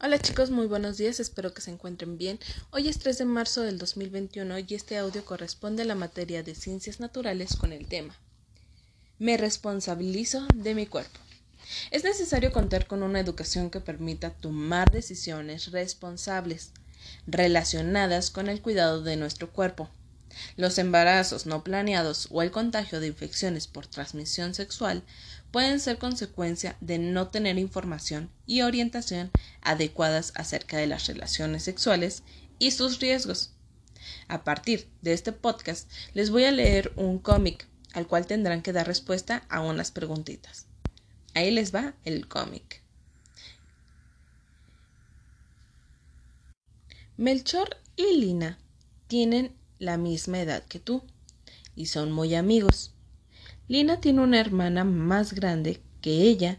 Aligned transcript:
Hola 0.00 0.20
chicos, 0.20 0.50
muy 0.50 0.68
buenos 0.68 0.96
días, 0.96 1.18
espero 1.18 1.52
que 1.52 1.60
se 1.60 1.72
encuentren 1.72 2.18
bien. 2.18 2.38
Hoy 2.70 2.88
es 2.88 3.00
3 3.00 3.18
de 3.18 3.24
marzo 3.24 3.62
del 3.62 3.78
2021 3.78 4.60
y 4.60 4.66
este 4.70 4.96
audio 4.96 5.24
corresponde 5.24 5.82
a 5.82 5.86
la 5.86 5.96
materia 5.96 6.44
de 6.44 6.54
ciencias 6.54 7.00
naturales 7.00 7.56
con 7.56 7.72
el 7.72 7.88
tema 7.88 8.14
Me 9.18 9.36
responsabilizo 9.36 10.46
de 10.54 10.76
mi 10.76 10.86
cuerpo. 10.86 11.18
Es 11.90 12.04
necesario 12.04 12.52
contar 12.52 12.86
con 12.86 13.02
una 13.02 13.18
educación 13.18 13.70
que 13.70 13.80
permita 13.80 14.30
tomar 14.30 14.92
decisiones 14.92 15.72
responsables 15.72 16.70
relacionadas 17.26 18.30
con 18.30 18.48
el 18.48 18.62
cuidado 18.62 19.02
de 19.02 19.16
nuestro 19.16 19.50
cuerpo. 19.50 19.90
Los 20.56 20.78
embarazos 20.78 21.46
no 21.46 21.64
planeados 21.64 22.28
o 22.30 22.42
el 22.42 22.52
contagio 22.52 23.00
de 23.00 23.08
infecciones 23.08 23.66
por 23.66 23.88
transmisión 23.88 24.54
sexual 24.54 25.02
pueden 25.50 25.80
ser 25.80 25.98
consecuencia 25.98 26.76
de 26.80 26.98
no 26.98 27.28
tener 27.28 27.58
información 27.58 28.30
y 28.46 28.62
orientación 28.62 29.30
adecuadas 29.62 30.32
acerca 30.34 30.76
de 30.76 30.86
las 30.86 31.06
relaciones 31.06 31.62
sexuales 31.62 32.22
y 32.58 32.72
sus 32.72 33.00
riesgos. 33.00 33.54
A 34.28 34.44
partir 34.44 34.88
de 35.02 35.12
este 35.12 35.32
podcast 35.32 35.90
les 36.14 36.30
voy 36.30 36.44
a 36.44 36.52
leer 36.52 36.92
un 36.96 37.18
cómic 37.18 37.66
al 37.92 38.06
cual 38.06 38.26
tendrán 38.26 38.62
que 38.62 38.72
dar 38.72 38.86
respuesta 38.86 39.44
a 39.48 39.60
unas 39.60 39.90
preguntitas. 39.90 40.66
Ahí 41.34 41.50
les 41.50 41.74
va 41.74 41.94
el 42.04 42.28
cómic. 42.28 42.82
Melchor 47.16 47.76
y 47.96 48.16
Lina 48.16 48.58
tienen 49.08 49.56
la 49.78 49.96
misma 49.96 50.40
edad 50.40 50.64
que 50.64 50.78
tú 50.78 51.02
y 51.74 51.86
son 51.86 52.12
muy 52.12 52.34
amigos. 52.34 52.94
Lina 53.68 54.00
tiene 54.00 54.22
una 54.22 54.40
hermana 54.40 54.82
más 54.84 55.34
grande 55.34 55.82
que 56.00 56.22
ella, 56.22 56.58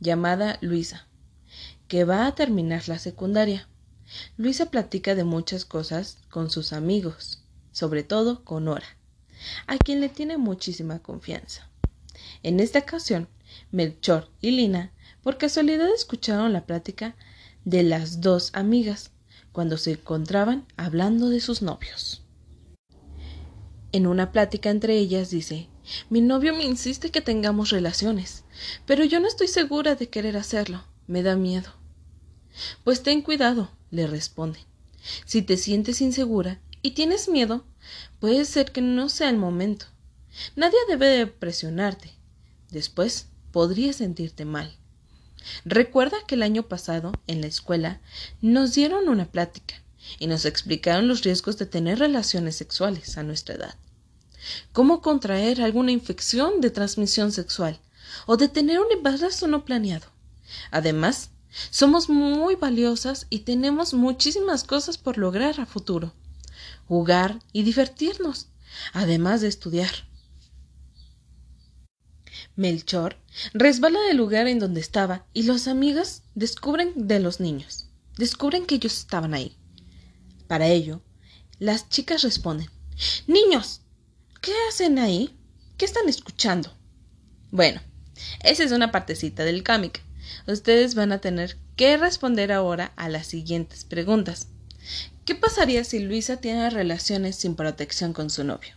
llamada 0.00 0.58
Luisa, 0.62 1.06
que 1.86 2.04
va 2.04 2.26
a 2.26 2.34
terminar 2.34 2.88
la 2.88 2.98
secundaria. 2.98 3.68
Luisa 4.38 4.70
platica 4.70 5.14
de 5.14 5.24
muchas 5.24 5.66
cosas 5.66 6.16
con 6.30 6.48
sus 6.48 6.72
amigos, 6.72 7.42
sobre 7.72 8.04
todo 8.04 8.42
con 8.42 8.64
Nora, 8.64 8.86
a 9.66 9.76
quien 9.76 10.00
le 10.00 10.08
tiene 10.08 10.38
muchísima 10.38 11.00
confianza. 11.00 11.68
En 12.42 12.58
esta 12.58 12.78
ocasión, 12.78 13.28
Melchor 13.70 14.30
y 14.40 14.52
Lina 14.52 14.92
por 15.22 15.36
casualidad 15.36 15.92
escucharon 15.92 16.54
la 16.54 16.64
plática 16.64 17.16
de 17.66 17.82
las 17.82 18.22
dos 18.22 18.48
amigas 18.54 19.10
cuando 19.52 19.76
se 19.76 19.92
encontraban 19.92 20.66
hablando 20.78 21.28
de 21.28 21.40
sus 21.40 21.60
novios. 21.60 22.25
En 23.96 24.06
una 24.06 24.30
plática 24.30 24.68
entre 24.68 24.98
ellas 24.98 25.30
dice 25.30 25.70
Mi 26.10 26.20
novio 26.20 26.54
me 26.54 26.64
insiste 26.64 27.10
que 27.10 27.22
tengamos 27.22 27.70
relaciones, 27.70 28.44
pero 28.84 29.04
yo 29.04 29.20
no 29.20 29.26
estoy 29.26 29.48
segura 29.48 29.94
de 29.94 30.10
querer 30.10 30.36
hacerlo. 30.36 30.84
Me 31.06 31.22
da 31.22 31.34
miedo. 31.34 31.72
Pues 32.84 33.02
ten 33.02 33.22
cuidado, 33.22 33.70
le 33.90 34.06
responde. 34.06 34.58
Si 35.24 35.40
te 35.40 35.56
sientes 35.56 36.02
insegura 36.02 36.60
y 36.82 36.90
tienes 36.90 37.30
miedo, 37.30 37.64
puede 38.20 38.44
ser 38.44 38.70
que 38.70 38.82
no 38.82 39.08
sea 39.08 39.30
el 39.30 39.38
momento. 39.38 39.86
Nadie 40.56 40.76
debe 40.88 41.06
de 41.06 41.26
presionarte. 41.26 42.12
Después 42.70 43.28
podrías 43.50 43.96
sentirte 43.96 44.44
mal. 44.44 44.76
Recuerda 45.64 46.18
que 46.28 46.34
el 46.34 46.42
año 46.42 46.68
pasado, 46.68 47.12
en 47.26 47.40
la 47.40 47.46
escuela, 47.46 48.02
nos 48.42 48.74
dieron 48.74 49.08
una 49.08 49.24
plática 49.24 49.82
y 50.18 50.26
nos 50.26 50.44
explicaron 50.44 51.08
los 51.08 51.22
riesgos 51.22 51.56
de 51.56 51.64
tener 51.64 51.98
relaciones 51.98 52.56
sexuales 52.56 53.16
a 53.16 53.22
nuestra 53.22 53.54
edad 53.54 53.76
cómo 54.72 55.00
contraer 55.00 55.60
alguna 55.60 55.92
infección 55.92 56.60
de 56.60 56.70
transmisión 56.70 57.32
sexual 57.32 57.78
o 58.26 58.36
de 58.36 58.48
tener 58.48 58.80
un 58.80 58.90
embarazo 58.92 59.46
no 59.46 59.64
planeado. 59.64 60.06
Además, 60.70 61.30
somos 61.70 62.08
muy 62.08 62.54
valiosas 62.54 63.26
y 63.30 63.40
tenemos 63.40 63.94
muchísimas 63.94 64.64
cosas 64.64 64.98
por 64.98 65.18
lograr 65.18 65.60
a 65.60 65.66
futuro. 65.66 66.12
Jugar 66.88 67.40
y 67.52 67.62
divertirnos, 67.62 68.48
además 68.92 69.40
de 69.40 69.48
estudiar. 69.48 69.90
Melchor 72.54 73.16
resbala 73.52 74.00
del 74.02 74.16
lugar 74.16 74.46
en 74.46 74.58
donde 74.58 74.80
estaba 74.80 75.26
y 75.34 75.42
los 75.42 75.68
amigos 75.68 76.22
descubren 76.34 76.92
de 76.94 77.20
los 77.20 77.40
niños. 77.40 77.86
Descubren 78.16 78.64
que 78.64 78.76
ellos 78.76 78.96
estaban 78.96 79.34
ahí. 79.34 79.56
Para 80.46 80.68
ello, 80.68 81.02
las 81.58 81.88
chicas 81.88 82.22
responden 82.22 82.70
Niños, 83.26 83.82
¿Qué 84.46 84.54
hacen 84.68 85.00
ahí? 85.00 85.36
¿Qué 85.76 85.84
están 85.84 86.08
escuchando? 86.08 86.72
Bueno, 87.50 87.80
esa 88.44 88.62
es 88.62 88.70
una 88.70 88.92
partecita 88.92 89.44
del 89.44 89.64
cómic. 89.64 90.00
Ustedes 90.46 90.94
van 90.94 91.10
a 91.10 91.20
tener 91.20 91.56
que 91.74 91.96
responder 91.96 92.52
ahora 92.52 92.92
a 92.94 93.08
las 93.08 93.26
siguientes 93.26 93.84
preguntas. 93.84 94.46
¿Qué 95.24 95.34
pasaría 95.34 95.82
si 95.82 95.98
Luisa 95.98 96.36
tiene 96.36 96.70
relaciones 96.70 97.34
sin 97.34 97.56
protección 97.56 98.12
con 98.12 98.30
su 98.30 98.44
novio? 98.44 98.72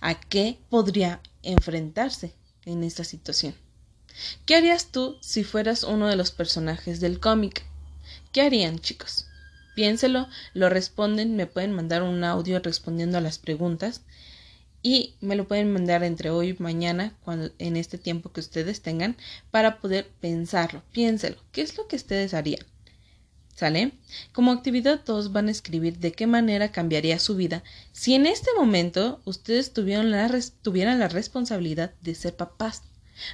¿A 0.00 0.14
qué 0.14 0.60
podría 0.70 1.22
enfrentarse 1.42 2.32
en 2.64 2.84
esta 2.84 3.02
situación? 3.02 3.56
¿Qué 4.46 4.54
harías 4.54 4.92
tú 4.92 5.18
si 5.20 5.42
fueras 5.42 5.82
uno 5.82 6.06
de 6.06 6.14
los 6.14 6.30
personajes 6.30 7.00
del 7.00 7.18
cómic? 7.18 7.64
¿Qué 8.30 8.42
harían, 8.42 8.78
chicos? 8.78 9.26
Piénselo, 9.74 10.28
lo 10.54 10.68
responden, 10.68 11.34
me 11.34 11.48
pueden 11.48 11.72
mandar 11.72 12.04
un 12.04 12.22
audio 12.22 12.60
respondiendo 12.60 13.18
a 13.18 13.20
las 13.20 13.38
preguntas 13.38 14.02
y 14.82 15.14
me 15.20 15.36
lo 15.36 15.48
pueden 15.48 15.72
mandar 15.72 16.04
entre 16.04 16.30
hoy 16.30 16.50
y 16.50 16.62
mañana 16.62 17.14
cuando, 17.24 17.50
en 17.58 17.76
este 17.76 17.98
tiempo 17.98 18.32
que 18.32 18.40
ustedes 18.40 18.80
tengan 18.80 19.16
para 19.50 19.80
poder 19.80 20.08
pensarlo. 20.20 20.82
Piénselo. 20.92 21.36
¿Qué 21.52 21.62
es 21.62 21.76
lo 21.76 21.88
que 21.88 21.96
ustedes 21.96 22.34
harían? 22.34 22.64
¿Sale? 23.54 23.92
Como 24.32 24.52
actividad 24.52 25.02
todos 25.02 25.32
van 25.32 25.48
a 25.48 25.50
escribir 25.50 25.98
de 25.98 26.12
qué 26.12 26.28
manera 26.28 26.70
cambiaría 26.70 27.18
su 27.18 27.34
vida 27.34 27.64
si 27.92 28.14
en 28.14 28.26
este 28.26 28.50
momento 28.56 29.20
ustedes 29.24 29.72
tuvieran 29.72 30.12
la, 30.12 30.30
tuvieran 30.62 31.00
la 31.00 31.08
responsabilidad 31.08 31.92
de 32.00 32.14
ser 32.14 32.36
papás. 32.36 32.82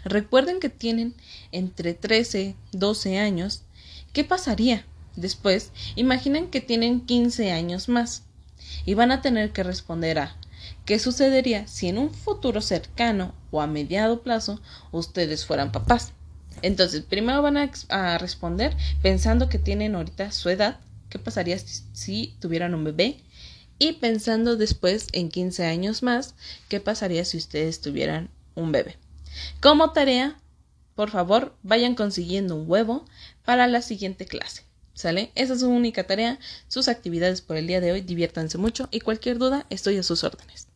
Recuerden 0.03 0.61
que 0.61 0.71
tienen 0.71 1.15
entre 1.53 1.93
13, 1.93 2.57
12 2.73 3.19
años. 3.19 3.65
¿Qué 4.15 4.25
pasaría? 4.25 4.87
Después, 5.15 5.73
imaginen 5.95 6.49
que 6.49 6.63
tienen 6.63 7.03
15 7.03 7.53
años 7.53 7.91
más 7.91 8.23
y 8.87 8.95
van 8.95 9.13
a 9.13 9.21
tener 9.21 9.53
que 9.53 9.63
responder 9.63 10.19
a 10.19 10.37
¿Qué 10.85 10.99
sucedería 10.99 11.67
si 11.67 11.89
en 11.89 11.97
un 11.97 12.11
futuro 12.11 12.61
cercano 12.61 13.35
o 13.51 13.63
a 13.63 13.67
mediado 13.67 14.23
plazo 14.23 14.61
ustedes 14.93 15.47
fueran 15.47 15.73
papás? 15.73 16.13
Entonces, 16.61 17.01
primero 17.01 17.41
van 17.41 17.57
a, 17.57 18.19
responder 18.19 18.77
pensando 19.03 19.49
que 19.49 19.59
tienen 19.59 19.95
ahorita 19.95 20.31
su 20.31 20.51
edad, 20.51 20.81
¿qué 21.09 21.19
pasaría 21.19 21.59
si, 21.59 22.37
tuvieran 22.39 22.75
un 22.75 22.85
bebé? 22.85 23.17
Y 23.79 23.93
pensando 23.95 24.57
después 24.57 25.07
en 25.13 25.31
15 25.31 25.65
años 25.65 26.03
más, 26.03 26.35
¿qué 26.69 26.81
pasaría 26.81 27.25
si 27.25 27.39
ustedes 27.39 27.81
tuvieran 27.81 28.29
un 28.55 28.71
bebé? 28.71 28.99
Como 29.63 29.93
tarea, 29.93 30.39
por 30.95 31.11
favor, 31.11 31.57
vayan 31.63 31.95
consiguiendo 31.95 32.57
un 32.57 32.71
huevo 32.71 33.07
para 33.47 33.67
la 33.69 33.81
siguiente 33.81 34.27
clase. 34.27 34.65
¿Sale? 34.93 35.33
Esa 35.35 35.55
es 35.55 35.61
su 35.61 35.69
única 35.69 36.07
tarea, 36.07 36.39
sus 36.69 36.89
actividades 36.89 37.41
por 37.41 37.57
el 37.57 37.67
día 37.67 37.81
de 37.81 37.91
hoy. 37.91 38.01
Diviértanse 38.03 38.59
mucho 38.59 38.87
y 38.93 39.01
cualquier 39.01 39.39
duda 39.39 39.67
estoy 39.71 39.97
a 39.97 40.05
sus 40.05 40.23
órdenes. 40.23 40.69